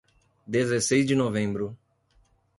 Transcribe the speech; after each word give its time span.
Dezesseis 0.47 1.05
de 1.07 1.15
Novembro 1.15 1.77